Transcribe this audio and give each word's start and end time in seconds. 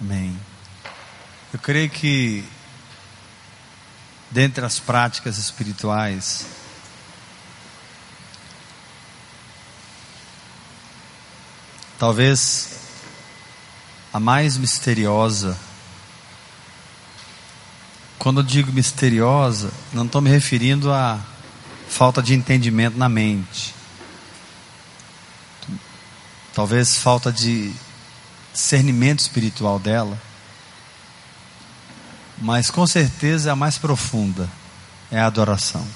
Amém. 0.00 0.34
Eu 1.52 1.58
creio 1.58 1.90
que, 1.90 2.42
dentre 4.30 4.64
as 4.64 4.78
práticas 4.78 5.36
espirituais, 5.36 6.46
talvez 11.98 12.78
a 14.10 14.18
mais 14.18 14.56
misteriosa, 14.56 15.58
quando 18.18 18.40
eu 18.40 18.44
digo 18.44 18.72
misteriosa, 18.72 19.70
não 19.92 20.06
estou 20.06 20.22
me 20.22 20.30
referindo 20.30 20.90
a 20.90 21.20
falta 21.90 22.22
de 22.22 22.32
entendimento 22.32 22.96
na 22.96 23.08
mente, 23.08 23.74
talvez 26.54 26.96
falta 26.96 27.30
de 27.30 27.74
discernimento 28.52 29.20
espiritual 29.20 29.78
dela, 29.78 30.20
mas 32.38 32.70
com 32.70 32.86
certeza 32.86 33.50
é 33.50 33.52
a 33.52 33.56
mais 33.56 33.78
profunda, 33.78 34.48
é 35.10 35.20
a 35.20 35.26
adoração. 35.26 35.86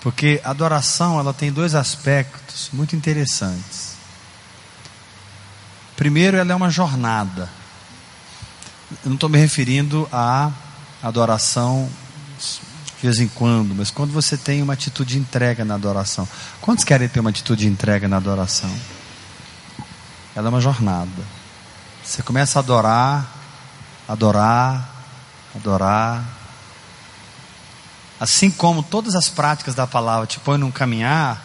Porque 0.00 0.40
a 0.44 0.50
adoração 0.50 1.18
ela 1.18 1.32
tem 1.32 1.50
dois 1.50 1.74
aspectos 1.74 2.70
muito 2.72 2.94
interessantes. 2.94 3.96
Primeiro, 5.96 6.36
ela 6.36 6.52
é 6.52 6.54
uma 6.54 6.70
jornada. 6.70 7.48
Eu 9.04 9.08
não 9.10 9.14
estou 9.14 9.28
me 9.28 9.38
referindo 9.38 10.08
à 10.12 10.52
adoração 11.02 11.90
de 12.38 13.02
vez 13.02 13.20
em 13.20 13.28
quando, 13.28 13.74
mas 13.74 13.90
quando 13.90 14.12
você 14.12 14.36
tem 14.36 14.60
uma 14.60 14.72
atitude 14.72 15.14
de 15.14 15.18
entrega 15.18 15.64
na 15.64 15.74
adoração. 15.74 16.28
Quantos 16.60 16.84
querem 16.84 17.08
ter 17.08 17.20
uma 17.20 17.30
atitude 17.30 17.62
de 17.62 17.68
entrega 17.68 18.08
na 18.08 18.16
adoração? 18.16 18.70
Ela 20.38 20.46
é 20.46 20.50
uma 20.50 20.60
jornada. 20.60 21.24
Você 22.04 22.22
começa 22.22 22.60
a 22.60 22.62
adorar, 22.62 23.26
adorar, 24.06 24.88
adorar. 25.52 26.24
Assim 28.20 28.48
como 28.48 28.84
todas 28.84 29.16
as 29.16 29.28
práticas 29.28 29.74
da 29.74 29.84
palavra 29.84 30.28
te 30.28 30.38
põem 30.38 30.56
num 30.56 30.70
caminhar, 30.70 31.42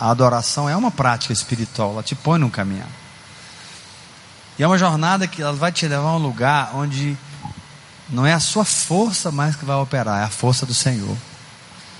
a 0.00 0.08
adoração 0.08 0.70
é 0.70 0.74
uma 0.74 0.90
prática 0.90 1.34
espiritual, 1.34 1.90
ela 1.90 2.02
te 2.02 2.14
põe 2.14 2.38
num 2.38 2.48
caminhar. 2.48 2.88
E 4.58 4.62
é 4.62 4.66
uma 4.66 4.78
jornada 4.78 5.28
que 5.28 5.42
ela 5.42 5.52
vai 5.52 5.70
te 5.70 5.86
levar 5.86 6.08
a 6.08 6.16
um 6.16 6.18
lugar 6.18 6.74
onde 6.74 7.14
não 8.08 8.24
é 8.24 8.32
a 8.32 8.40
sua 8.40 8.64
força 8.64 9.30
mais 9.30 9.54
que 9.54 9.66
vai 9.66 9.76
operar, 9.76 10.22
é 10.22 10.24
a 10.24 10.30
força 10.30 10.64
do 10.64 10.72
Senhor. 10.72 11.14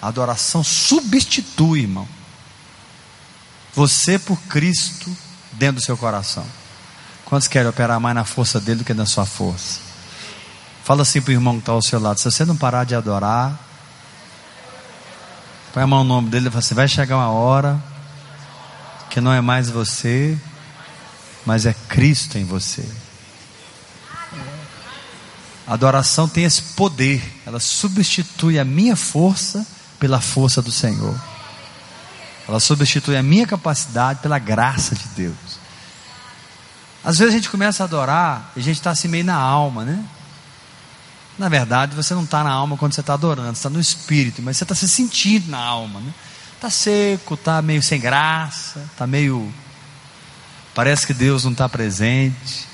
A 0.01 0.09
adoração 0.09 0.65
substitui, 0.65 1.83
irmão. 1.83 2.09
Você 3.75 4.19
por 4.19 4.41
Cristo 4.45 5.15
dentro 5.63 5.77
do 5.81 5.85
seu 5.85 5.97
coração. 5.97 6.45
Quantos 7.25 7.47
querem 7.47 7.69
operar 7.69 8.01
mais 8.01 8.17
na 8.17 8.25
força 8.25 8.61
dele 8.61 8.79
do 8.79 8.85
que 8.85 8.93
na 8.93 9.07
sua 9.07 9.25
força? 9.25 9.79
Fala 10.83 11.03
assim 11.03 11.23
para 11.23 11.31
o 11.31 11.35
irmão 11.35 11.55
que 11.55 11.61
está 11.61 11.71
ao 11.71 11.81
seu 11.81 12.01
lado: 12.01 12.19
se 12.19 12.25
você 12.25 12.45
não 12.45 12.57
parar 12.57 12.83
de 12.83 12.97
adorar, 12.97 13.57
põe 15.73 15.85
a 15.85 15.87
mão 15.87 16.03
no 16.03 16.15
nome 16.15 16.31
dele 16.31 16.49
e 16.49 16.51
fala 16.51 16.59
assim: 16.59 16.75
vai 16.75 16.89
chegar 16.89 17.17
uma 17.17 17.31
hora 17.31 17.81
que 19.09 19.21
não 19.21 19.33
é 19.33 19.41
mais 19.41 19.71
você, 19.71 20.37
mas 21.47 21.65
é 21.65 21.73
Cristo 21.73 22.39
em 22.39 22.45
você. 22.45 22.85
A 25.65 25.75
adoração 25.75 26.29
tem 26.29 26.43
esse 26.43 26.75
poder, 26.75 27.23
ela 27.47 27.61
substitui 27.61 28.59
a 28.59 28.65
minha 28.65 28.97
força 28.97 29.65
pela 30.01 30.21
força 30.21 30.61
do 30.61 30.73
Senhor. 30.73 31.15
Ela 32.49 32.59
substitui 32.59 33.17
a 33.17 33.23
minha 33.23 33.47
capacidade 33.47 34.19
pela 34.21 34.41
graça 34.41 34.97
de 34.97 35.07
Deus. 35.15 35.52
Às 37.05 37.19
vezes 37.19 37.35
a 37.35 37.37
gente 37.37 37.51
começa 37.51 37.83
a 37.83 37.87
adorar 37.87 38.53
e 38.55 38.61
a 38.61 38.63
gente 38.63 38.77
está 38.77 38.91
assim 38.91 39.09
meio 39.09 39.25
na 39.25 39.35
alma, 39.35 39.85
né? 39.85 40.05
Na 41.39 41.49
verdade, 41.49 41.97
você 41.97 42.15
não 42.15 42.25
está 42.25 42.45
na 42.45 42.51
alma 42.51 42.77
quando 42.77 42.95
você 42.95 43.01
está 43.01 43.15
adorando, 43.15 43.49
você 43.49 43.59
está 43.59 43.71
no 43.71 43.81
espírito, 43.81 44.41
mas 44.43 44.57
você 44.57 44.65
está 44.65 44.75
se 44.75 44.89
sentindo 44.89 45.51
na 45.51 45.59
alma, 45.59 46.01
né? 46.01 46.15
Está 46.55 46.71
seco, 46.71 47.35
está 47.35 47.61
meio 47.61 47.83
sem 47.83 48.01
graça, 48.01 48.79
está 48.93 49.07
meio. 49.07 49.53
Parece 50.75 51.07
que 51.07 51.13
Deus 51.13 51.43
não 51.43 51.53
está 51.53 51.69
presente. 51.69 52.69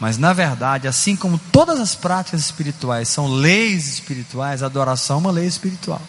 Mas 0.00 0.16
na 0.16 0.32
verdade, 0.32 0.88
assim 0.88 1.16
como 1.16 1.38
todas 1.38 1.78
as 1.78 1.94
práticas 1.94 2.40
espirituais 2.40 3.08
são 3.08 3.28
leis 3.28 3.86
espirituais, 3.86 4.62
a 4.62 4.66
adoração 4.66 5.16
é 5.16 5.20
uma 5.20 5.30
lei 5.30 5.46
espiritual. 5.46 6.00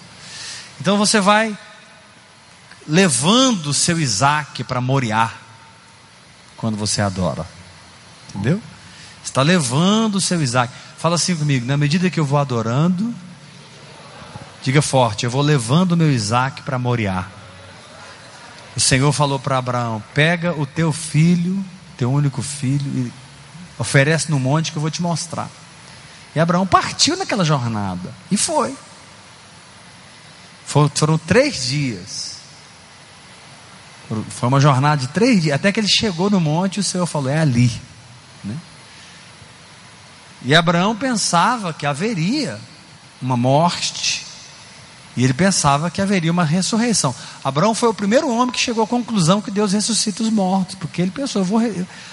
Então 0.79 0.97
você 0.97 1.19
vai 1.19 1.57
levando 2.87 3.67
o 3.67 3.73
seu 3.73 3.99
Isaac 3.99 4.63
para 4.63 4.79
Moriá 4.79 5.33
quando 6.57 6.75
você 6.75 7.01
adora. 7.01 7.45
Entendeu? 8.29 8.61
Está 9.23 9.41
levando 9.41 10.15
o 10.15 10.21
seu 10.21 10.41
Isaac. 10.41 10.73
Fala 10.97 11.15
assim 11.15 11.35
comigo, 11.35 11.65
na 11.65 11.77
medida 11.77 12.09
que 12.09 12.19
eu 12.19 12.25
vou 12.25 12.39
adorando, 12.39 13.13
diga 14.63 14.81
forte, 14.81 15.25
eu 15.25 15.29
vou 15.29 15.41
levando 15.41 15.93
o 15.93 15.97
meu 15.97 16.11
Isaac 16.11 16.63
para 16.63 16.79
Moriá. 16.79 17.27
O 18.75 18.79
Senhor 18.79 19.11
falou 19.11 19.39
para 19.39 19.57
Abraão: 19.57 20.03
pega 20.13 20.53
o 20.53 20.65
teu 20.65 20.91
filho, 20.91 21.63
teu 21.97 22.11
único 22.11 22.41
filho, 22.41 22.85
e 22.85 23.13
oferece 23.77 24.29
no 24.31 24.39
monte 24.39 24.71
que 24.71 24.77
eu 24.77 24.81
vou 24.81 24.91
te 24.91 25.01
mostrar. 25.01 25.49
E 26.35 26.39
Abraão 26.39 26.67
partiu 26.67 27.15
naquela 27.17 27.43
jornada. 27.43 28.13
E 28.29 28.37
foi. 28.37 28.75
Foram 30.65 31.17
três 31.17 31.65
dias. 31.65 32.36
Foi 34.07 34.47
uma 34.47 34.61
jornada 34.61 35.01
de 35.01 35.07
três 35.09 35.41
dias, 35.41 35.55
até 35.55 35.71
que 35.71 35.79
ele 35.79 35.87
chegou 35.87 36.29
no 36.29 36.39
monte 36.39 36.77
e 36.77 36.79
o 36.79 36.83
Senhor 36.83 37.05
falou: 37.05 37.29
é 37.29 37.39
ali. 37.39 37.71
Né? 38.43 38.55
E 40.43 40.55
Abraão 40.55 40.95
pensava 40.95 41.73
que 41.73 41.85
haveria 41.85 42.59
uma 43.21 43.35
morte, 43.35 44.25
e 45.15 45.23
ele 45.23 45.33
pensava 45.33 45.91
que 45.91 46.01
haveria 46.01 46.31
uma 46.31 46.45
ressurreição. 46.45 47.13
Abraão 47.43 47.75
foi 47.75 47.89
o 47.89 47.93
primeiro 47.93 48.29
homem 48.29 48.53
que 48.53 48.59
chegou 48.59 48.83
à 48.83 48.87
conclusão 48.87 49.41
que 49.41 49.51
Deus 49.51 49.73
ressuscita 49.73 50.23
os 50.23 50.29
mortos, 50.29 50.75
porque 50.75 51.01
ele 51.01 51.11
pensou: 51.11 51.41
eu 51.41 51.45
vou. 51.45 51.59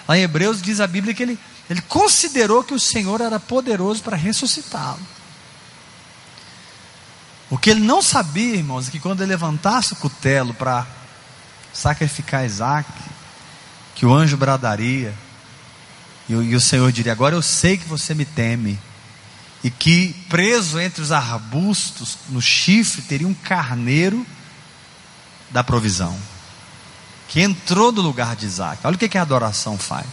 Lá 0.08 0.18
em 0.18 0.22
Hebreus 0.22 0.60
diz 0.60 0.80
a 0.80 0.86
Bíblia 0.88 1.14
que 1.14 1.22
ele, 1.22 1.38
ele 1.70 1.80
considerou 1.82 2.64
que 2.64 2.74
o 2.74 2.80
Senhor 2.80 3.20
era 3.20 3.38
poderoso 3.38 4.02
para 4.02 4.16
ressuscitá-lo. 4.16 5.00
O 7.48 7.56
que 7.56 7.70
ele 7.70 7.80
não 7.80 8.02
sabia, 8.02 8.56
irmãos, 8.56 8.88
é 8.88 8.90
que 8.90 8.98
quando 8.98 9.22
ele 9.22 9.30
levantasse 9.30 9.92
o 9.92 9.96
cutelo 9.96 10.52
para 10.54 10.84
sacrificar 11.74 12.46
Isaac, 12.46 12.88
que 13.94 14.06
o 14.06 14.14
anjo 14.14 14.36
bradaria, 14.36 15.12
e 16.28 16.34
o, 16.34 16.42
e 16.42 16.54
o 16.54 16.60
Senhor 16.60 16.90
diria: 16.90 17.12
Agora 17.12 17.34
eu 17.34 17.42
sei 17.42 17.76
que 17.76 17.86
você 17.86 18.14
me 18.14 18.24
teme, 18.24 18.78
e 19.62 19.70
que 19.70 20.14
preso 20.28 20.80
entre 20.80 21.02
os 21.02 21.12
arbustos, 21.12 22.18
no 22.30 22.40
chifre, 22.40 23.02
teria 23.02 23.28
um 23.28 23.34
carneiro 23.34 24.24
da 25.50 25.62
provisão, 25.62 26.16
que 27.28 27.40
entrou 27.40 27.92
no 27.92 28.00
lugar 28.00 28.36
de 28.36 28.46
Isaac. 28.46 28.86
Olha 28.86 28.96
o 28.96 28.98
que, 28.98 29.08
que 29.08 29.18
a 29.18 29.22
adoração 29.22 29.76
faz. 29.76 30.06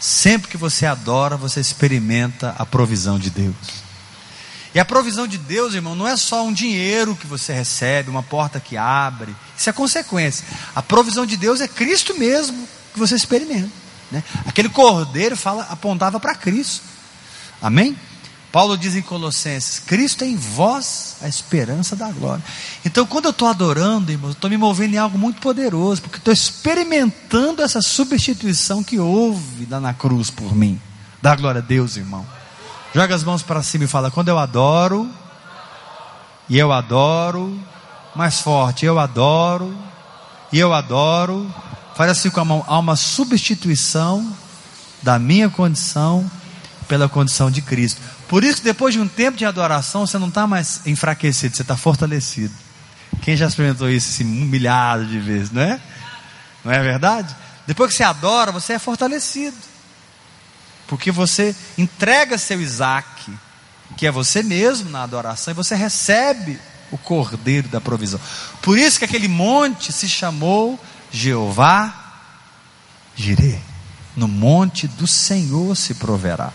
Sempre 0.00 0.48
que 0.48 0.56
você 0.56 0.86
adora, 0.86 1.36
você 1.36 1.60
experimenta 1.60 2.54
a 2.58 2.64
provisão 2.64 3.18
de 3.18 3.30
Deus. 3.30 3.83
E 4.74 4.80
a 4.80 4.84
provisão 4.84 5.26
de 5.26 5.38
Deus, 5.38 5.74
irmão, 5.74 5.94
não 5.94 6.06
é 6.06 6.16
só 6.16 6.44
um 6.44 6.52
dinheiro 6.52 7.14
que 7.14 7.28
você 7.28 7.52
recebe, 7.52 8.10
uma 8.10 8.24
porta 8.24 8.58
que 8.58 8.76
abre. 8.76 9.34
Isso 9.56 9.70
é 9.70 9.72
consequência. 9.72 10.44
A 10.74 10.82
provisão 10.82 11.24
de 11.24 11.36
Deus 11.36 11.60
é 11.60 11.68
Cristo 11.68 12.18
mesmo 12.18 12.66
que 12.92 12.98
você 12.98 13.14
experimenta. 13.14 13.70
Né? 14.10 14.22
Aquele 14.44 14.68
cordeiro 14.68 15.36
fala, 15.36 15.64
apontava 15.70 16.18
para 16.18 16.34
Cristo. 16.34 16.82
Amém? 17.62 17.96
Paulo 18.50 18.76
diz 18.76 18.94
em 18.94 19.02
Colossenses: 19.02 19.80
Cristo 19.80 20.22
é 20.22 20.28
em 20.28 20.36
vós 20.36 21.16
a 21.22 21.28
esperança 21.28 21.96
da 21.96 22.10
glória. 22.10 22.42
Então, 22.84 23.06
quando 23.06 23.24
eu 23.24 23.30
estou 23.30 23.48
adorando, 23.48 24.12
irmão, 24.12 24.30
estou 24.30 24.50
me 24.50 24.56
movendo 24.56 24.94
em 24.94 24.98
algo 24.98 25.18
muito 25.18 25.40
poderoso, 25.40 26.02
porque 26.02 26.18
estou 26.18 26.32
experimentando 26.32 27.62
essa 27.62 27.80
substituição 27.80 28.82
que 28.82 28.98
houve 28.98 29.66
lá 29.70 29.80
na 29.80 29.94
cruz 29.94 30.30
por 30.30 30.54
mim. 30.54 30.80
Dá 31.22 31.34
glória 31.34 31.60
a 31.60 31.64
Deus, 31.64 31.96
irmão. 31.96 32.24
Joga 32.94 33.12
as 33.14 33.24
mãos 33.24 33.42
para 33.42 33.60
cima 33.60 33.84
e 33.84 33.88
fala: 33.88 34.10
Quando 34.10 34.28
eu 34.28 34.38
adoro, 34.38 35.10
e 36.48 36.56
eu 36.56 36.72
adoro, 36.72 37.58
mais 38.14 38.40
forte, 38.40 38.86
eu 38.86 39.00
adoro, 39.00 39.76
e 40.52 40.60
eu 40.60 40.72
adoro, 40.72 41.52
faz 41.96 42.12
assim 42.12 42.30
com 42.30 42.40
a 42.40 42.44
mão: 42.44 42.64
há 42.68 42.78
uma 42.78 42.94
substituição 42.94 44.32
da 45.02 45.18
minha 45.18 45.50
condição 45.50 46.30
pela 46.86 47.08
condição 47.08 47.50
de 47.50 47.60
Cristo. 47.60 48.00
Por 48.28 48.44
isso 48.44 48.58
que 48.58 48.64
depois 48.64 48.94
de 48.94 49.00
um 49.00 49.08
tempo 49.08 49.36
de 49.36 49.44
adoração, 49.44 50.06
você 50.06 50.16
não 50.16 50.28
está 50.28 50.46
mais 50.46 50.86
enfraquecido, 50.86 51.56
você 51.56 51.62
está 51.62 51.76
fortalecido. 51.76 52.54
Quem 53.22 53.36
já 53.36 53.46
experimentou 53.46 53.90
isso 53.90 54.08
assim, 54.10 54.24
um 54.24 54.44
milhado 54.44 55.04
de 55.04 55.18
vezes, 55.18 55.50
não 55.50 55.62
é? 55.62 55.80
Não 56.64 56.72
é 56.72 56.80
verdade? 56.80 57.34
Depois 57.66 57.90
que 57.90 57.96
você 57.96 58.04
adora, 58.04 58.52
você 58.52 58.74
é 58.74 58.78
fortalecido. 58.78 59.56
Porque 60.94 61.10
você 61.10 61.56
entrega 61.76 62.38
seu 62.38 62.60
Isaac, 62.60 63.28
que 63.96 64.06
é 64.06 64.12
você 64.12 64.44
mesmo 64.44 64.88
na 64.88 65.02
adoração, 65.02 65.50
e 65.50 65.54
você 65.54 65.74
recebe 65.74 66.56
o 66.92 66.96
cordeiro 66.96 67.66
da 67.66 67.80
provisão. 67.80 68.20
Por 68.62 68.78
isso 68.78 69.00
que 69.00 69.04
aquele 69.04 69.26
monte 69.26 69.92
se 69.92 70.08
chamou 70.08 70.78
Jeová 71.10 71.92
Jireh. 73.16 73.60
no 74.14 74.28
monte 74.28 74.86
do 74.86 75.04
Senhor 75.04 75.76
se 75.76 75.94
proverá. 75.94 76.52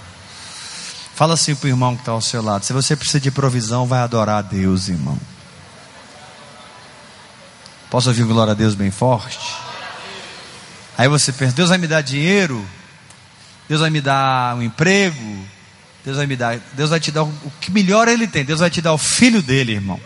Fala 1.15 1.33
assim 1.33 1.53
para 1.53 1.65
o 1.65 1.69
irmão 1.69 1.95
que 1.95 2.01
está 2.01 2.13
ao 2.13 2.21
seu 2.21 2.41
lado: 2.41 2.63
se 2.63 2.71
você 2.71 2.95
precisa 2.95 3.19
de 3.19 3.29
provisão, 3.29 3.85
vai 3.85 3.99
adorar 3.99 4.37
a 4.37 4.41
Deus, 4.41 4.87
irmão. 4.87 5.19
Posso 7.89 8.07
ouvir 8.07 8.23
glória 8.23 8.51
a 8.51 8.55
Deus 8.55 8.73
bem 8.73 8.89
forte? 8.89 9.53
Aí 10.97 11.09
você 11.09 11.33
pensa: 11.33 11.51
Deus 11.57 11.67
vai 11.67 11.77
me 11.77 11.87
dar 11.87 11.99
dinheiro? 11.99 12.65
Deus 13.69 13.81
vai 13.81 13.91
me 13.91 14.01
dar 14.01 14.55
um 14.55 14.63
emprego? 14.63 15.45
Deus 16.03 16.17
vai 16.17 16.25
me 16.25 16.35
dar, 16.35 16.57
Deus 16.73 16.89
vai 16.89 16.99
te 16.99 17.11
dar 17.11 17.23
o 17.23 17.53
que 17.61 17.69
melhor 17.69 18.07
Ele 18.07 18.27
tem. 18.27 18.43
Deus 18.43 18.59
vai 18.59 18.69
te 18.69 18.81
dar 18.81 18.93
o 18.93 18.97
filho 18.97 19.43
dele, 19.43 19.73
irmão. 19.73 19.99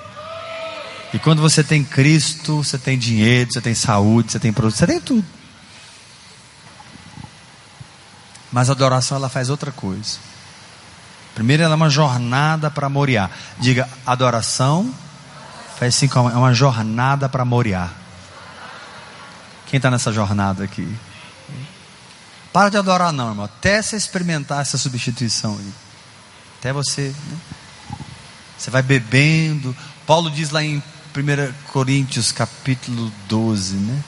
E 1.14 1.20
quando 1.20 1.42
você 1.42 1.64
tem 1.64 1.84
Cristo, 1.84 2.58
você 2.64 2.78
tem 2.78 2.98
dinheiro, 2.98 3.52
você 3.54 3.62
tem 3.62 3.74
saúde, 3.74 4.34
você 4.34 4.40
tem 4.40 4.52
produto, 4.52 4.76
você 4.76 4.86
tem 4.86 5.00
tudo. 5.00 5.26
Mas 8.52 8.70
a 8.70 8.74
adoração 8.74 9.18
ela 9.18 9.30
faz 9.30 9.50
outra 9.50 9.72
coisa. 9.72 10.18
Primeiro, 11.34 11.64
ela 11.64 11.74
é 11.74 11.76
uma 11.76 11.90
jornada 11.90 12.70
para 12.70 12.90
moriar. 12.90 13.32
Diga, 13.60 13.88
adoração 14.06 14.94
faz 15.80 16.00
como 16.12 16.30
é 16.30 16.36
uma 16.36 16.54
jornada 16.54 17.30
para 17.30 17.46
moriar. 17.46 17.94
Quem 19.68 19.78
está 19.78 19.90
nessa 19.90 20.12
jornada 20.12 20.64
aqui? 20.64 20.88
Para 22.54 22.70
de 22.70 22.78
adorar, 22.78 23.12
não, 23.12 23.30
irmão. 23.30 23.46
Até 23.46 23.82
você 23.82 23.98
experimentar 23.98 24.62
essa 24.62 24.78
substituição 24.78 25.58
aí. 25.58 25.74
Até 26.60 26.72
você. 26.72 27.08
Né? 27.08 27.38
Você 28.56 28.70
vai 28.70 28.84
bebendo. 28.84 29.76
Paulo 30.06 30.30
diz 30.30 30.52
lá 30.52 30.64
em 30.64 30.78
1 30.78 30.84
Coríntios, 31.72 32.32
capítulo 32.32 33.12
12, 33.28 33.76
né? 33.76 34.04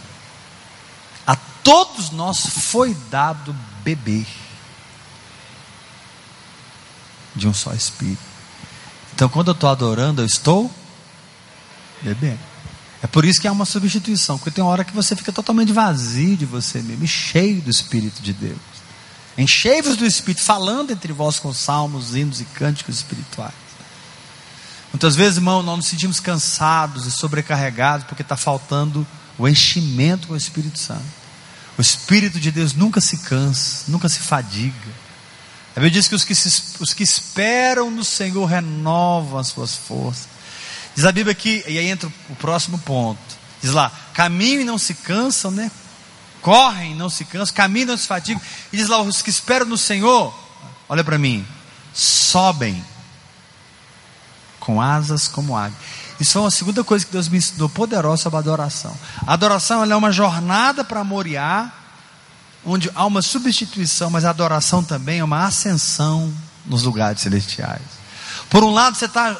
A 1.25 1.35
todos 1.35 2.11
nós 2.11 2.45
foi 2.45 2.95
dado 3.09 3.55
beber 3.83 4.27
de 7.35 7.47
um 7.47 7.53
só 7.53 7.73
Espírito. 7.73 8.21
Então, 9.13 9.27
quando 9.27 9.47
eu 9.47 9.53
estou 9.53 9.69
adorando, 9.69 10.21
eu 10.21 10.25
estou 10.25 10.71
bebendo. 12.01 12.54
É 13.03 13.07
por 13.07 13.25
isso 13.25 13.39
que 13.39 13.47
há 13.47 13.51
uma 13.51 13.65
substituição, 13.65 14.37
porque 14.37 14.51
tem 14.51 14.63
uma 14.63 14.71
hora 14.71 14.83
que 14.83 14.93
você 14.93 15.15
fica 15.15 15.31
totalmente 15.31 15.71
vazio 15.71 16.35
de 16.35 16.45
você 16.45 16.81
mesmo, 16.81 17.05
cheio 17.05 17.61
do 17.61 17.69
Espírito 17.69 18.21
de 18.21 18.33
Deus. 18.33 18.57
Enchei-vos 19.37 19.97
do 19.97 20.05
Espírito, 20.05 20.41
falando 20.41 20.91
entre 20.91 21.11
vós 21.11 21.39
com 21.39 21.53
salmos, 21.53 22.15
hinos 22.15 22.39
e 22.39 22.45
cânticos 22.45 22.95
espirituais. 22.95 23.53
Muitas 24.93 25.15
vezes, 25.15 25.37
irmão, 25.37 25.61
nós 25.61 25.75
nos 25.75 25.87
sentimos 25.87 26.21
cansados 26.21 27.05
e 27.05 27.11
sobrecarregados 27.11 28.07
porque 28.07 28.21
está 28.21 28.37
faltando 28.37 29.05
o 29.37 29.47
enchimento 29.47 30.27
com 30.27 30.33
o 30.33 30.37
Espírito 30.37 30.79
Santo. 30.79 31.03
O 31.77 31.81
Espírito 31.81 32.39
de 32.39 32.49
Deus 32.49 32.73
nunca 32.73 33.01
se 33.01 33.17
cansa, 33.17 33.83
nunca 33.89 34.07
se 34.07 34.19
fadiga. 34.19 35.05
A 35.75 35.81
Bíblia 35.81 35.91
diz 35.91 36.07
que 36.07 36.15
os 36.15 36.23
que, 36.23 36.33
se, 36.33 36.61
os 36.79 36.93
que 36.93 37.03
esperam 37.03 37.91
no 37.91 38.05
Senhor 38.05 38.45
renovam 38.45 39.37
as 39.37 39.47
suas 39.47 39.75
forças. 39.75 40.29
Diz 40.95 41.05
a 41.05 41.11
Bíblia 41.11 41.35
que, 41.35 41.63
e 41.67 41.77
aí 41.77 41.87
entra 41.87 42.09
o 42.29 42.35
próximo 42.35 42.79
ponto. 42.79 43.19
Diz 43.61 43.71
lá, 43.71 43.91
caminham 44.13 44.61
e 44.61 44.65
não 44.65 44.77
se 44.77 44.93
cansam, 44.93 45.51
né? 45.51 45.69
Correm 46.41 46.95
não 46.95 47.09
se 47.09 47.25
cansam, 47.25 47.55
caminham 47.55 47.87
não 47.87 47.97
se 47.97 48.07
fatigam. 48.07 48.41
E 48.71 48.77
diz 48.77 48.87
lá, 48.87 49.01
os 49.01 49.21
que 49.21 49.29
esperam 49.29 49.65
no 49.65 49.77
Senhor, 49.77 50.33
olha 50.87 51.03
para 51.03 51.17
mim, 51.17 51.45
sobem 51.93 52.83
com 54.59 54.79
asas 54.81 55.27
como 55.27 55.57
águia. 55.57 55.77
Isso 56.19 56.33
foi 56.33 56.43
uma 56.43 56.51
segunda 56.51 56.83
coisa 56.83 57.05
que 57.05 57.11
Deus 57.11 57.27
me 57.27 57.37
ensinou 57.37 57.67
poderosa 57.67 58.23
sobre 58.23 58.37
a 58.37 58.39
adoração. 58.39 58.95
A 59.27 59.33
adoração 59.33 59.83
é 59.83 59.95
uma 59.95 60.11
jornada 60.11 60.83
para 60.83 61.03
moriar 61.03 61.83
onde 62.65 62.89
há 62.95 63.05
uma 63.05 63.21
substituição, 63.21 64.09
mas 64.09 64.25
a 64.25 64.29
adoração 64.29 64.83
também 64.83 65.19
é 65.19 65.23
uma 65.23 65.45
ascensão 65.45 66.33
nos 66.65 66.83
lugares 66.83 67.21
celestiais. 67.21 67.81
Por 68.49 68.63
um 68.63 68.71
lado, 68.71 68.95
você 68.95 69.05
está 69.05 69.37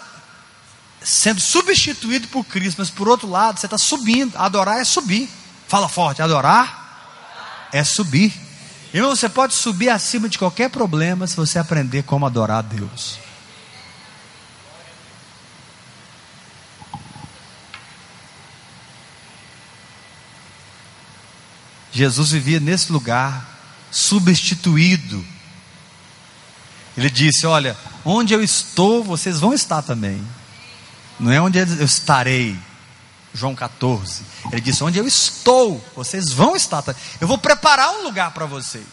sendo 1.05 1.39
substituído 1.39 2.27
por 2.29 2.43
Cristo, 2.43 2.79
mas 2.79 2.89
por 2.89 3.07
outro 3.07 3.29
lado, 3.29 3.59
você 3.59 3.67
está 3.67 3.77
subindo. 3.77 4.35
Adorar 4.35 4.79
é 4.79 4.83
subir. 4.83 5.29
Fala 5.67 5.87
forte, 5.87 6.21
adorar 6.21 7.69
é 7.71 7.83
subir. 7.83 8.33
Irmão, 8.91 9.15
você 9.15 9.29
pode 9.29 9.53
subir 9.53 9.89
acima 9.89 10.27
de 10.27 10.37
qualquer 10.37 10.69
problema 10.69 11.27
se 11.27 11.35
você 11.35 11.59
aprender 11.59 12.03
como 12.03 12.25
adorar 12.25 12.59
a 12.59 12.61
Deus. 12.61 13.19
Jesus 21.91 22.31
vivia 22.31 22.59
nesse 22.59 22.91
lugar, 22.91 23.59
substituído. 23.91 25.23
Ele 26.97 27.09
disse: 27.09 27.45
Olha, 27.45 27.77
onde 28.03 28.33
eu 28.33 28.43
estou, 28.43 29.03
vocês 29.03 29.39
vão 29.39 29.53
estar 29.53 29.81
também. 29.81 30.25
Não 31.19 31.31
é 31.31 31.41
onde 31.41 31.59
eu 31.59 31.85
estarei. 31.85 32.57
João 33.33 33.53
14. 33.53 34.23
Ele 34.51 34.61
disse: 34.61 34.83
Onde 34.83 34.97
eu 34.97 35.07
estou, 35.07 35.83
vocês 35.95 36.31
vão 36.31 36.55
estar. 36.55 36.83
Eu 37.19 37.27
vou 37.27 37.37
preparar 37.37 37.91
um 37.91 38.03
lugar 38.03 38.31
para 38.31 38.45
vocês. 38.45 38.85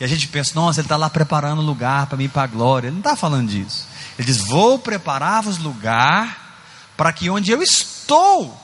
E 0.00 0.04
a 0.04 0.06
gente 0.06 0.28
pensa: 0.28 0.52
Nossa, 0.54 0.80
ele 0.80 0.86
está 0.86 0.96
lá 0.96 1.08
preparando 1.08 1.62
um 1.62 1.66
lugar 1.66 2.06
para 2.06 2.18
mim 2.18 2.28
para 2.28 2.42
a 2.42 2.46
glória. 2.46 2.88
Ele 2.88 2.94
não 2.94 3.00
está 3.00 3.16
falando 3.16 3.48
disso. 3.48 3.86
Ele 4.18 4.26
diz: 4.26 4.38
Vou 4.38 4.78
preparar-vos 4.78 5.58
lugar 5.58 6.48
para 6.96 7.12
que 7.12 7.30
onde 7.30 7.52
eu 7.52 7.62
estou, 7.62 8.58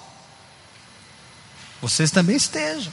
vocês 1.80 2.10
também 2.10 2.36
estejam. 2.36 2.92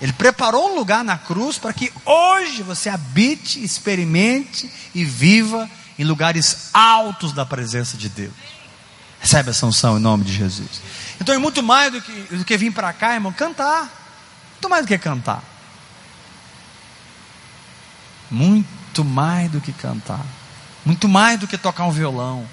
Ele 0.00 0.12
preparou 0.12 0.72
um 0.72 0.74
lugar 0.76 1.02
na 1.02 1.16
cruz 1.16 1.58
para 1.58 1.72
que 1.72 1.90
hoje 2.04 2.62
você 2.62 2.90
habite, 2.90 3.62
experimente 3.64 4.70
e 4.94 5.04
viva 5.04 5.68
em 5.98 6.04
lugares 6.04 6.68
altos 6.74 7.32
da 7.32 7.46
presença 7.46 7.96
de 7.96 8.10
Deus. 8.10 8.34
Recebe 9.26 9.50
a 9.50 9.52
sanção 9.52 9.98
em 9.98 10.00
nome 10.00 10.22
de 10.22 10.32
Jesus. 10.32 10.80
Então 11.20 11.34
é 11.34 11.38
muito 11.38 11.60
mais 11.60 11.90
do 11.90 12.00
que, 12.00 12.12
do 12.36 12.44
que 12.44 12.56
vir 12.56 12.72
para 12.72 12.92
cá, 12.92 13.14
irmão, 13.14 13.32
cantar. 13.32 13.90
Muito 14.52 14.68
mais 14.68 14.82
do 14.84 14.86
que 14.86 14.96
cantar. 14.96 15.42
Muito 18.30 19.04
mais 19.04 19.50
do 19.50 19.60
que 19.60 19.72
cantar. 19.72 20.24
Muito 20.84 21.08
mais 21.08 21.40
do 21.40 21.48
que 21.48 21.58
tocar 21.58 21.86
um 21.86 21.90
violão. 21.90 22.48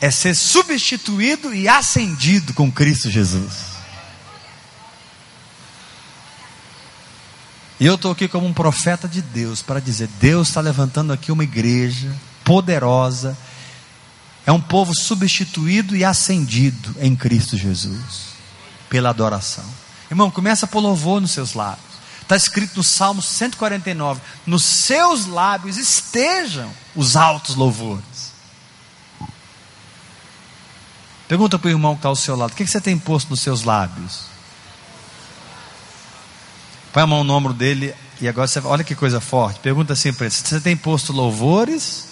É 0.00 0.10
ser 0.10 0.34
substituído 0.34 1.54
e 1.54 1.68
acendido 1.68 2.54
com 2.54 2.72
Cristo 2.72 3.10
Jesus. 3.10 3.52
E 7.78 7.84
eu 7.84 7.96
estou 7.96 8.12
aqui 8.12 8.26
como 8.26 8.46
um 8.46 8.54
profeta 8.54 9.06
de 9.06 9.20
Deus 9.20 9.60
para 9.60 9.82
dizer: 9.82 10.08
Deus 10.18 10.48
está 10.48 10.62
levantando 10.62 11.12
aqui 11.12 11.30
uma 11.30 11.44
igreja 11.44 12.10
poderosa, 12.42 13.36
é 14.50 14.52
um 14.52 14.60
povo 14.60 14.92
substituído 14.92 15.94
e 15.94 16.04
ascendido 16.04 16.96
em 16.98 17.14
Cristo 17.14 17.56
Jesus, 17.56 18.34
pela 18.88 19.10
adoração. 19.10 19.64
Irmão, 20.10 20.28
começa 20.28 20.66
por 20.66 20.80
louvor 20.80 21.20
nos 21.20 21.30
seus 21.30 21.54
lábios. 21.54 21.86
Está 22.20 22.34
escrito 22.34 22.76
no 22.76 22.82
Salmo 22.82 23.22
149: 23.22 24.20
Nos 24.44 24.64
seus 24.64 25.26
lábios 25.26 25.76
estejam 25.76 26.68
os 26.96 27.14
altos 27.14 27.54
louvores. 27.54 28.32
Pergunta 31.28 31.56
para 31.56 31.68
o 31.68 31.70
irmão 31.70 31.94
que 31.94 32.00
está 32.00 32.08
ao 32.08 32.16
seu 32.16 32.34
lado: 32.34 32.50
O 32.50 32.56
que 32.56 32.66
você 32.66 32.80
tem 32.80 32.98
posto 32.98 33.30
nos 33.30 33.40
seus 33.40 33.62
lábios? 33.62 34.22
Põe 36.92 37.04
a 37.04 37.06
mão 37.06 37.22
no 37.22 37.34
ombro 37.34 37.52
dele 37.52 37.94
e 38.20 38.26
agora 38.26 38.48
você 38.48 38.58
olha 38.64 38.82
que 38.82 38.96
coisa 38.96 39.20
forte. 39.20 39.60
Pergunta 39.60 39.92
assim 39.92 40.12
para 40.12 40.26
ele: 40.26 40.34
você 40.34 40.58
tem 40.58 40.76
posto 40.76 41.12
louvores 41.12 42.09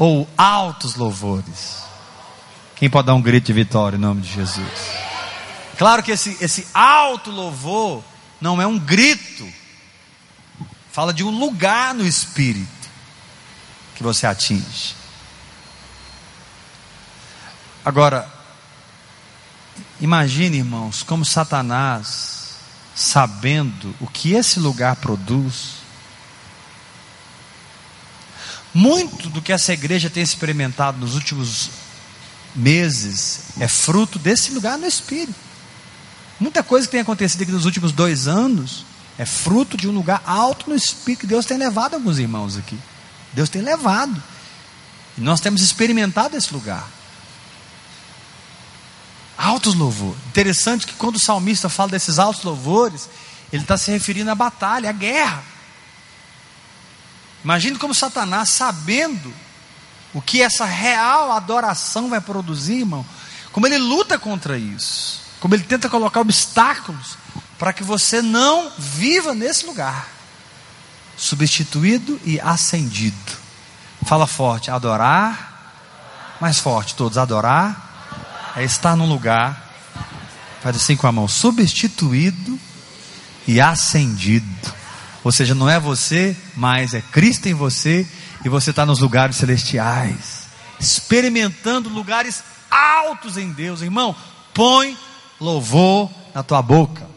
ou 0.00 0.26
altos 0.36 0.94
louvores? 0.94 1.84
Quem 2.74 2.88
pode 2.88 3.06
dar 3.06 3.14
um 3.14 3.20
grito 3.20 3.46
de 3.46 3.52
vitória 3.52 3.96
em 3.96 4.00
nome 4.00 4.22
de 4.22 4.32
Jesus? 4.32 4.66
Claro 5.76 6.02
que 6.02 6.10
esse, 6.10 6.38
esse 6.40 6.66
alto 6.72 7.30
louvor 7.30 8.02
não 8.40 8.60
é 8.60 8.66
um 8.66 8.78
grito, 8.78 9.46
fala 10.90 11.12
de 11.12 11.22
um 11.22 11.30
lugar 11.30 11.94
no 11.94 12.06
espírito 12.06 12.88
que 13.94 14.02
você 14.02 14.26
atinge. 14.26 14.96
Agora, 17.84 18.26
imagine, 20.00 20.56
irmãos, 20.56 21.02
como 21.02 21.24
Satanás 21.24 22.40
sabendo 22.94 23.94
o 24.00 24.06
que 24.06 24.32
esse 24.32 24.58
lugar 24.60 24.96
produz. 24.96 25.79
Muito 28.72 29.28
do 29.28 29.42
que 29.42 29.52
essa 29.52 29.72
igreja 29.72 30.08
tem 30.08 30.22
experimentado 30.22 30.98
nos 30.98 31.14
últimos 31.14 31.70
meses 32.54 33.40
é 33.58 33.68
fruto 33.68 34.18
desse 34.18 34.52
lugar 34.52 34.78
no 34.78 34.86
Espírito. 34.86 35.34
Muita 36.38 36.62
coisa 36.62 36.86
que 36.86 36.92
tem 36.92 37.00
acontecido 37.00 37.42
aqui 37.42 37.52
nos 37.52 37.66
últimos 37.66 37.92
dois 37.92 38.26
anos 38.26 38.84
é 39.18 39.26
fruto 39.26 39.76
de 39.76 39.88
um 39.88 39.92
lugar 39.92 40.22
alto 40.24 40.70
no 40.70 40.74
Espírito 40.74 41.26
Deus 41.26 41.44
tem 41.44 41.58
levado 41.58 41.94
alguns 41.94 42.18
irmãos 42.18 42.56
aqui. 42.56 42.78
Deus 43.32 43.48
tem 43.48 43.60
levado. 43.60 44.22
E 45.18 45.20
nós 45.20 45.40
temos 45.40 45.60
experimentado 45.60 46.36
esse 46.36 46.52
lugar. 46.52 46.88
Altos 49.36 49.74
louvores. 49.74 50.18
Interessante 50.28 50.86
que 50.86 50.94
quando 50.94 51.16
o 51.16 51.20
salmista 51.20 51.68
fala 51.68 51.90
desses 51.90 52.18
altos 52.18 52.44
louvores, 52.44 53.08
ele 53.52 53.62
está 53.62 53.76
se 53.76 53.90
referindo 53.90 54.30
à 54.30 54.34
batalha, 54.34 54.90
à 54.90 54.92
guerra. 54.92 55.42
Imagine 57.44 57.78
como 57.78 57.94
Satanás, 57.94 58.48
sabendo 58.50 59.32
o 60.12 60.20
que 60.20 60.42
essa 60.42 60.64
real 60.64 61.32
adoração 61.32 62.10
vai 62.10 62.20
produzir, 62.20 62.80
irmão, 62.80 63.04
como 63.52 63.66
ele 63.66 63.78
luta 63.78 64.18
contra 64.18 64.58
isso, 64.58 65.20
como 65.40 65.54
ele 65.54 65.64
tenta 65.64 65.88
colocar 65.88 66.20
obstáculos 66.20 67.16
para 67.58 67.72
que 67.72 67.82
você 67.82 68.20
não 68.20 68.70
viva 68.78 69.34
nesse 69.34 69.66
lugar, 69.66 70.08
substituído 71.16 72.20
e 72.24 72.40
ascendido. 72.40 73.40
Fala 74.06 74.26
forte, 74.26 74.70
adorar, 74.70 75.74
mais 76.40 76.58
forte, 76.58 76.94
todos, 76.94 77.18
adorar 77.18 77.90
é 78.56 78.64
estar 78.64 78.96
num 78.96 79.08
lugar, 79.08 79.70
faz 80.62 80.76
assim 80.76 80.96
com 80.96 81.06
a 81.06 81.12
mão, 81.12 81.28
substituído 81.28 82.58
e 83.46 83.60
ascendido. 83.60 84.79
Ou 85.22 85.30
seja, 85.30 85.54
não 85.54 85.68
é 85.68 85.78
você, 85.78 86.36
mas 86.56 86.94
é 86.94 87.00
Cristo 87.00 87.46
em 87.46 87.54
você 87.54 88.06
e 88.44 88.48
você 88.48 88.70
está 88.70 88.86
nos 88.86 89.00
lugares 89.00 89.36
celestiais, 89.36 90.48
experimentando 90.78 91.90
lugares 91.90 92.42
altos 92.70 93.36
em 93.36 93.52
Deus, 93.52 93.82
irmão. 93.82 94.16
Põe 94.54 94.96
louvor 95.38 96.10
na 96.34 96.42
tua 96.42 96.62
boca. 96.62 97.08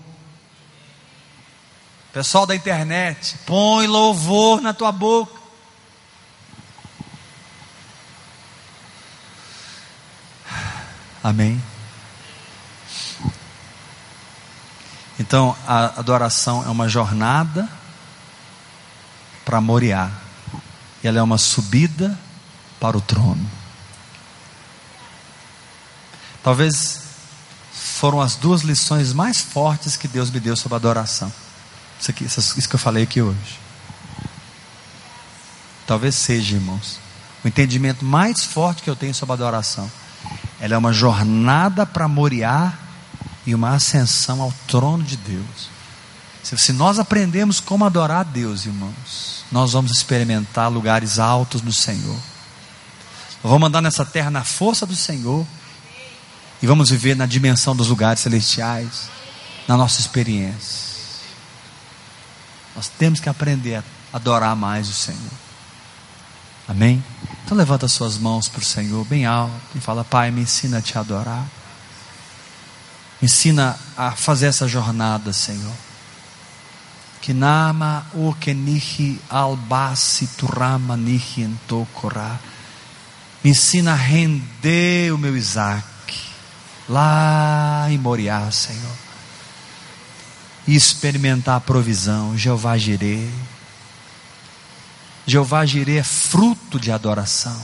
Pessoal 2.11 2.45
da 2.45 2.55
internet, 2.55 3.37
põe 3.45 3.87
louvor 3.87 4.61
na 4.61 4.73
tua 4.73 4.91
boca. 4.91 5.41
Amém. 11.23 11.61
Então, 15.17 15.55
a 15.65 15.99
adoração 15.99 16.65
é 16.65 16.69
uma 16.69 16.89
jornada 16.89 17.69
para 19.53 19.61
Moriá. 19.61 20.09
Ela 21.03 21.19
é 21.19 21.21
uma 21.21 21.37
subida 21.37 22.19
para 22.79 22.97
o 22.97 23.01
trono. 23.01 23.47
Talvez 26.41 27.01
foram 27.71 28.19
as 28.19 28.35
duas 28.35 28.63
lições 28.63 29.13
mais 29.13 29.39
fortes 29.39 29.95
que 29.95 30.07
Deus 30.07 30.31
me 30.31 30.39
deu 30.39 30.55
sobre 30.55 30.75
adoração. 30.75 31.31
Isso, 32.01 32.09
aqui, 32.09 32.23
isso 32.23 32.67
que 32.67 32.73
eu 32.73 32.79
falei 32.79 33.03
aqui 33.03 33.21
hoje. 33.21 33.59
Talvez 35.85 36.15
seja, 36.15 36.55
irmãos, 36.55 36.97
o 37.43 37.47
entendimento 37.47 38.03
mais 38.03 38.43
forte 38.43 38.81
que 38.81 38.89
eu 38.89 38.95
tenho 38.95 39.13
sobre 39.13 39.33
adoração. 39.33 39.87
Ela 40.59 40.73
é 40.73 40.77
uma 40.79 40.91
jornada 40.91 41.85
para 41.85 42.07
Moriá 42.07 42.73
e 43.45 43.53
uma 43.53 43.75
ascensão 43.75 44.41
ao 44.41 44.51
trono 44.67 45.03
de 45.03 45.15
Deus. 45.15 45.72
Se 46.43 46.73
nós 46.73 46.99
aprendemos 46.99 47.61
como 47.61 47.85
adorar 47.85 48.19
a 48.19 48.23
Deus, 48.23 48.65
irmãos, 48.65 49.45
nós 49.49 49.71
vamos 49.71 49.91
experimentar 49.91 50.69
lugares 50.69 51.17
altos 51.17 51.61
no 51.61 51.71
Senhor. 51.71 52.17
Vamos 53.41 53.67
andar 53.67 53.81
nessa 53.81 54.05
terra 54.05 54.29
na 54.29 54.43
força 54.43 54.85
do 54.85 54.95
Senhor 54.95 55.47
e 56.61 56.67
vamos 56.67 56.89
viver 56.89 57.15
na 57.15 57.25
dimensão 57.25 57.73
dos 57.73 57.87
lugares 57.87 58.19
celestiais, 58.19 59.09
na 59.67 59.77
nossa 59.77 60.01
experiência. 60.01 60.93
Nós 62.75 62.89
temos 62.89 63.21
que 63.21 63.29
aprender 63.29 63.75
a 63.75 63.83
adorar 64.17 64.55
mais 64.55 64.89
o 64.89 64.93
Senhor. 64.93 65.31
Amém? 66.67 67.03
Então 67.45 67.57
levanta 67.57 67.87
suas 67.87 68.17
mãos 68.17 68.49
para 68.49 68.61
o 68.61 68.65
Senhor 68.65 69.05
bem 69.05 69.25
alto 69.25 69.53
e 69.75 69.79
fala: 69.79 70.03
Pai, 70.03 70.29
me 70.29 70.41
ensina 70.41 70.79
a 70.79 70.81
te 70.81 70.97
adorar. 70.97 71.45
Me 73.21 73.27
ensina 73.27 73.77
a 73.95 74.11
fazer 74.11 74.47
essa 74.47 74.67
jornada, 74.67 75.31
Senhor 75.31 75.73
Kinama 77.23 78.05
o 78.13 78.33
kenihi 78.33 79.17
albasi 79.29 80.27
turama 80.35 80.97
nihi 80.97 81.43
entokora. 81.43 82.37
Me 83.41 83.51
ensina 83.51 83.93
a 83.93 83.95
render 83.95 85.13
o 85.13 85.17
meu 85.17 85.37
Isaac 85.37 85.85
lá 86.89 87.87
em 87.89 87.97
Moriá, 87.97 88.51
Senhor. 88.51 88.97
E 90.67 90.75
experimentar 90.75 91.55
a 91.55 91.61
provisão, 91.61 92.37
Jeová 92.37 92.77
Jireh. 92.77 93.31
Jeová 95.25 95.65
Jireh 95.65 95.99
é 95.99 96.03
fruto 96.03 96.77
de 96.77 96.91
adoração. 96.91 97.61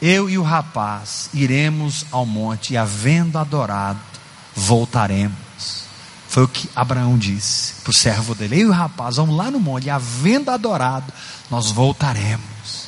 Eu 0.00 0.30
e 0.30 0.38
o 0.38 0.44
rapaz 0.44 1.28
iremos 1.34 2.06
ao 2.12 2.24
monte 2.24 2.74
e, 2.74 2.76
havendo 2.76 3.36
adorado, 3.36 3.98
voltaremos. 4.54 5.45
Foi 6.28 6.44
o 6.44 6.48
que 6.48 6.68
Abraão 6.74 7.16
disse 7.16 7.74
para 7.82 7.90
o 7.90 7.94
servo 7.94 8.34
dele: 8.34 8.56
Eu 8.56 8.66
e 8.66 8.70
o 8.70 8.72
rapaz, 8.72 9.16
vamos 9.16 9.36
lá 9.36 9.50
no 9.50 9.60
monte, 9.60 9.86
e 9.86 9.90
havendo 9.90 10.50
adorado, 10.50 11.12
nós 11.50 11.70
voltaremos. 11.70 12.86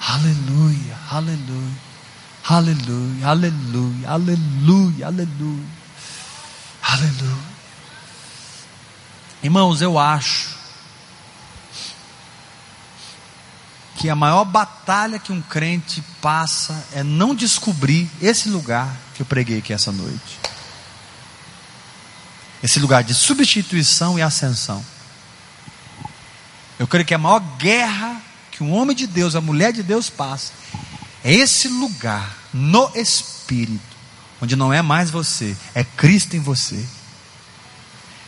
Aleluia, 0.00 0.98
aleluia, 1.10 1.76
aleluia, 2.48 3.28
aleluia, 3.28 4.08
aleluia, 4.08 5.06
aleluia, 5.06 5.66
aleluia. 6.82 7.52
Irmãos, 9.42 9.80
eu 9.80 9.98
acho 9.98 10.50
que 13.96 14.08
a 14.08 14.16
maior 14.16 14.44
batalha 14.44 15.18
que 15.18 15.32
um 15.32 15.40
crente 15.40 16.02
passa 16.20 16.84
é 16.92 17.04
não 17.04 17.34
descobrir 17.34 18.10
esse 18.20 18.48
lugar 18.48 18.96
que 19.14 19.22
eu 19.22 19.26
preguei 19.26 19.58
aqui 19.58 19.72
essa 19.72 19.92
noite 19.92 20.51
esse 22.62 22.78
lugar 22.78 23.02
de 23.02 23.14
substituição 23.14 24.18
e 24.18 24.22
ascensão. 24.22 24.84
Eu 26.78 26.86
creio 26.86 27.04
que 27.04 27.14
a 27.14 27.18
maior 27.18 27.40
guerra 27.58 28.20
que 28.50 28.62
um 28.62 28.72
homem 28.72 28.94
de 28.94 29.06
Deus, 29.06 29.34
a 29.34 29.40
mulher 29.40 29.72
de 29.72 29.82
Deus 29.82 30.10
passa, 30.10 30.52
é 31.24 31.32
esse 31.32 31.68
lugar 31.68 32.36
no 32.52 32.90
Espírito, 32.94 33.96
onde 34.40 34.54
não 34.54 34.72
é 34.72 34.82
mais 34.82 35.10
você, 35.10 35.56
é 35.74 35.82
Cristo 35.82 36.36
em 36.36 36.40
você. 36.40 36.86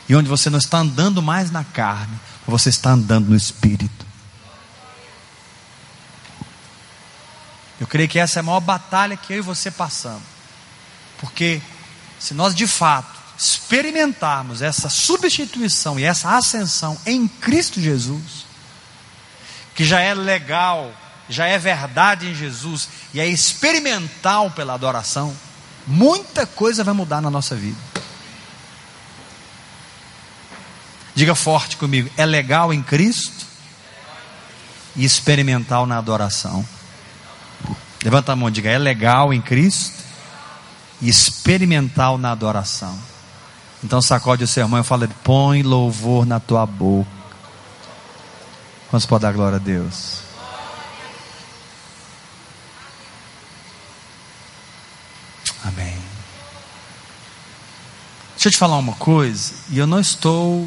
E 0.08 0.14
onde 0.14 0.28
você 0.28 0.50
não 0.50 0.58
está 0.58 0.78
andando 0.78 1.22
mais 1.22 1.50
na 1.50 1.62
carne, 1.62 2.18
você 2.46 2.68
está 2.68 2.90
andando 2.90 3.28
no 3.28 3.36
Espírito. 3.36 4.04
Eu 7.80 7.86
creio 7.86 8.08
que 8.08 8.18
essa 8.18 8.38
é 8.38 8.40
a 8.40 8.42
maior 8.42 8.60
batalha 8.60 9.16
que 9.16 9.32
eu 9.32 9.38
e 9.38 9.42
você 9.42 9.70
passamos. 9.70 10.22
Porque 11.18 11.60
se 12.18 12.32
nós 12.34 12.54
de 12.54 12.66
fato 12.66 13.23
experimentarmos 13.36 14.62
essa 14.62 14.88
substituição 14.88 15.98
e 15.98 16.04
essa 16.04 16.36
ascensão 16.36 16.96
em 17.04 17.26
Cristo 17.26 17.80
Jesus, 17.80 18.46
que 19.74 19.84
já 19.84 20.00
é 20.00 20.14
legal, 20.14 20.92
já 21.28 21.46
é 21.46 21.58
verdade 21.58 22.28
em 22.28 22.34
Jesus 22.34 22.88
e 23.12 23.20
é 23.20 23.26
experimental 23.26 24.50
pela 24.50 24.74
adoração, 24.74 25.34
muita 25.86 26.46
coisa 26.46 26.84
vai 26.84 26.94
mudar 26.94 27.20
na 27.20 27.30
nossa 27.30 27.56
vida. 27.56 27.78
Diga 31.14 31.34
forte 31.34 31.76
comigo: 31.76 32.10
é 32.16 32.26
legal 32.26 32.72
em 32.72 32.82
Cristo 32.82 33.46
e 34.96 35.04
experimental 35.04 35.86
na 35.86 35.98
adoração. 35.98 36.66
Levanta 38.02 38.32
a 38.32 38.36
mão, 38.36 38.50
diga: 38.50 38.70
é 38.70 38.78
legal 38.78 39.32
em 39.32 39.40
Cristo 39.40 40.02
e 41.00 41.08
experimental 41.08 42.18
na 42.18 42.32
adoração. 42.32 43.13
Então 43.84 44.00
sacode 44.00 44.42
o 44.42 44.48
sermão 44.48 44.80
e 44.80 44.84
fala: 44.84 45.06
põe 45.22 45.62
louvor 45.62 46.24
na 46.24 46.40
tua 46.40 46.64
boca. 46.64 47.10
Quantos 48.88 49.04
pode 49.04 49.22
dar 49.22 49.32
glória 49.32 49.56
a 49.56 49.58
Deus? 49.58 50.22
Amém. 55.62 55.98
Deixa 58.32 58.48
eu 58.48 58.52
te 58.52 58.58
falar 58.58 58.78
uma 58.78 58.94
coisa, 58.94 59.52
e 59.68 59.78
eu 59.78 59.86
não 59.86 60.00
estou 60.00 60.66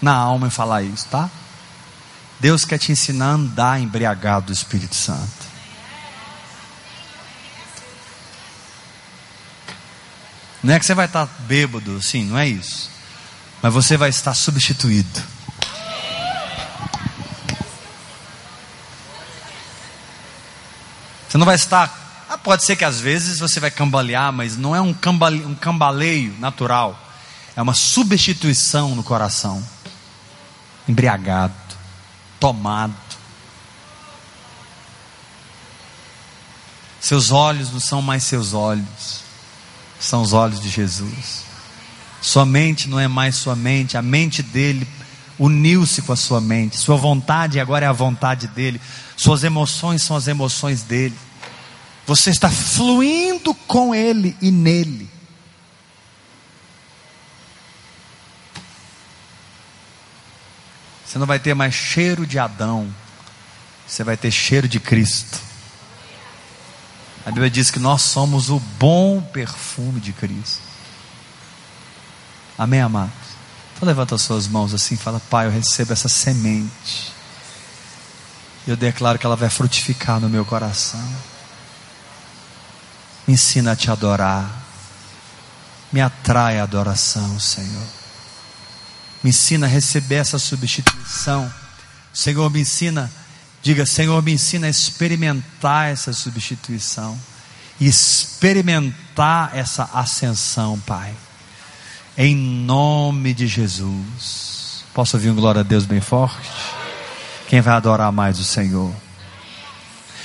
na 0.00 0.14
alma 0.14 0.48
em 0.48 0.50
falar 0.50 0.82
isso, 0.82 1.06
tá? 1.08 1.30
Deus 2.38 2.64
quer 2.64 2.78
te 2.78 2.92
ensinar 2.92 3.26
a 3.26 3.34
andar 3.34 3.80
embriagado 3.80 4.46
do 4.46 4.52
Espírito 4.52 4.94
Santo. 4.94 5.51
Não 10.62 10.74
é 10.74 10.78
que 10.78 10.86
você 10.86 10.94
vai 10.94 11.06
estar 11.06 11.26
bêbado, 11.40 12.00
sim, 12.00 12.24
não 12.24 12.38
é 12.38 12.46
isso. 12.46 12.88
Mas 13.60 13.72
você 13.72 13.96
vai 13.96 14.10
estar 14.10 14.32
substituído. 14.34 15.22
Você 21.28 21.36
não 21.36 21.46
vai 21.46 21.56
estar. 21.56 22.26
Ah, 22.28 22.38
pode 22.38 22.64
ser 22.64 22.76
que 22.76 22.84
às 22.84 23.00
vezes 23.00 23.40
você 23.40 23.58
vai 23.58 23.70
cambalear, 23.70 24.32
mas 24.32 24.56
não 24.56 24.76
é 24.76 24.80
um, 24.80 24.94
cambale, 24.94 25.44
um 25.44 25.54
cambaleio 25.54 26.32
natural. 26.38 26.98
É 27.56 27.62
uma 27.62 27.74
substituição 27.74 28.94
no 28.94 29.02
coração. 29.02 29.66
Embriagado, 30.86 31.54
tomado. 32.38 32.94
Seus 37.00 37.32
olhos 37.32 37.72
não 37.72 37.80
são 37.80 38.00
mais 38.00 38.22
seus 38.22 38.54
olhos 38.54 39.22
são 40.02 40.20
os 40.20 40.32
olhos 40.32 40.60
de 40.60 40.68
Jesus. 40.68 41.44
Sua 42.20 42.44
mente 42.44 42.88
não 42.88 42.98
é 42.98 43.06
mais 43.06 43.36
sua 43.36 43.54
mente, 43.54 43.96
a 43.96 44.02
mente 44.02 44.42
dele 44.42 44.86
uniu-se 45.38 46.02
com 46.02 46.12
a 46.12 46.16
sua 46.16 46.40
mente, 46.40 46.76
sua 46.76 46.96
vontade 46.96 47.58
agora 47.58 47.86
é 47.86 47.88
a 47.88 47.92
vontade 47.92 48.48
dele, 48.48 48.80
suas 49.16 49.44
emoções 49.44 50.02
são 50.02 50.16
as 50.16 50.26
emoções 50.26 50.82
dele. 50.82 51.16
Você 52.04 52.30
está 52.30 52.50
fluindo 52.50 53.54
com 53.54 53.94
ele 53.94 54.36
e 54.42 54.50
nele. 54.50 55.08
Você 61.06 61.18
não 61.18 61.26
vai 61.26 61.38
ter 61.38 61.54
mais 61.54 61.74
cheiro 61.74 62.26
de 62.26 62.38
Adão, 62.38 62.92
você 63.86 64.02
vai 64.02 64.16
ter 64.16 64.30
cheiro 64.32 64.66
de 64.66 64.80
Cristo. 64.80 65.51
A 67.24 67.30
Bíblia 67.30 67.50
diz 67.50 67.70
que 67.70 67.78
nós 67.78 68.02
somos 68.02 68.50
o 68.50 68.58
bom 68.78 69.20
perfume 69.20 70.00
de 70.00 70.12
Cristo. 70.12 70.60
Amém, 72.58 72.80
amados? 72.80 73.12
Então 73.74 73.86
levanta 73.86 74.14
as 74.14 74.22
suas 74.22 74.46
mãos 74.46 74.74
assim 74.74 74.96
fala: 74.96 75.20
Pai, 75.30 75.46
eu 75.46 75.50
recebo 75.50 75.92
essa 75.92 76.08
semente. 76.08 77.12
Eu 78.66 78.76
declaro 78.76 79.18
que 79.18 79.26
ela 79.26 79.36
vai 79.36 79.50
frutificar 79.50 80.20
no 80.20 80.28
meu 80.28 80.44
coração. 80.44 81.04
Me 83.26 83.34
ensina 83.34 83.72
a 83.72 83.76
te 83.76 83.90
adorar. 83.90 84.62
Me 85.92 86.00
atrai 86.00 86.58
a 86.58 86.62
adoração, 86.62 87.38
Senhor. 87.38 87.86
Me 89.22 89.30
ensina 89.30 89.66
a 89.66 89.68
receber 89.68 90.16
essa 90.16 90.38
substituição. 90.38 91.52
Senhor, 92.12 92.50
me 92.50 92.60
ensina 92.60 93.10
Diga, 93.62 93.86
Senhor, 93.86 94.20
me 94.22 94.32
ensina 94.32 94.66
a 94.66 94.70
experimentar 94.70 95.90
essa 95.90 96.12
substituição 96.12 97.18
experimentar 97.86 99.56
essa 99.56 99.88
ascensão, 99.92 100.78
Pai. 100.80 101.14
Em 102.16 102.34
nome 102.34 103.32
de 103.34 103.46
Jesus. 103.46 104.84
Posso 104.92 105.16
ouvir 105.16 105.30
um 105.30 105.34
glória 105.34 105.60
a 105.60 105.64
Deus 105.64 105.84
bem 105.84 106.00
forte? 106.00 106.50
Quem 107.48 107.60
vai 107.60 107.74
adorar 107.74 108.12
mais 108.12 108.38
o 108.38 108.44
Senhor? 108.44 108.94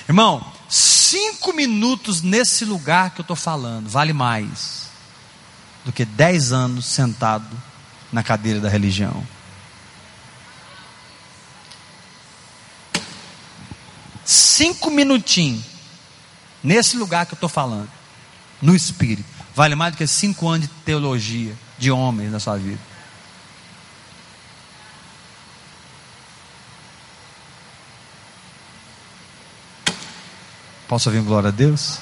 Irmão, 0.07 0.45
cinco 0.69 1.53
minutos 1.53 2.21
nesse 2.21 2.65
lugar 2.65 3.11
que 3.11 3.21
eu 3.21 3.23
estou 3.23 3.35
falando 3.35 3.89
vale 3.89 4.13
mais 4.13 4.87
do 5.85 5.91
que 5.91 6.05
dez 6.05 6.51
anos 6.51 6.85
sentado 6.85 7.45
na 8.11 8.23
cadeira 8.23 8.59
da 8.59 8.69
religião. 8.69 9.25
Cinco 14.27 14.91
minutinhos, 14.91 15.63
nesse 16.61 16.97
lugar 16.97 17.25
que 17.25 17.33
eu 17.33 17.37
estou 17.37 17.47
falando, 17.47 17.89
no 18.61 18.75
Espírito, 18.75 19.23
vale 19.55 19.73
mais 19.73 19.93
do 19.93 19.97
que 19.97 20.05
cinco 20.05 20.49
anos 20.49 20.67
de 20.67 20.73
teologia, 20.83 21.55
de 21.77 21.89
homens 21.89 22.29
na 22.31 22.39
sua 22.39 22.57
vida. 22.57 22.79
Posso 30.89 31.09
ouvir 31.09 31.21
glória 31.21 31.49
a 31.49 31.51
Deus? 31.51 31.99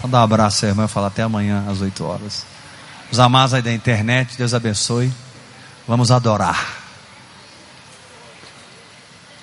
Vou 0.00 0.10
dar 0.10 0.20
um 0.20 0.24
abraço 0.24 0.64
à 0.64 0.68
irmã 0.68 0.84
e 0.84 0.88
falar 0.88 1.08
até 1.08 1.22
amanhã 1.22 1.64
às 1.68 1.80
8 1.80 2.04
horas. 2.04 2.44
Os 3.10 3.18
amados 3.18 3.54
aí 3.54 3.62
da 3.62 3.72
internet, 3.72 4.36
Deus 4.36 4.54
abençoe. 4.54 5.12
Vamos 5.86 6.10
adorar. 6.10 6.83